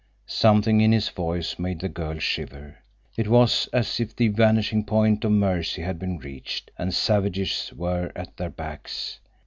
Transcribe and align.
Something 0.25 0.81
in 0.81 0.91
his 0.91 1.09
voice 1.09 1.59
made 1.59 1.79
the 1.79 1.87
girl 1.87 2.17
shiver. 2.17 2.77
It 3.15 3.27
was 3.27 3.67
as 3.71 3.99
if 3.99 4.15
the 4.15 4.29
vanishing 4.29 4.83
point 4.83 5.23
of 5.23 5.31
mercy 5.31 5.83
had 5.83 5.99
been 5.99 6.17
reached, 6.17 6.71
and 6.75 6.91
savages 6.91 7.71
were 7.75 8.11
at 8.15 8.37
their 8.37 8.49
backs. 8.49 9.19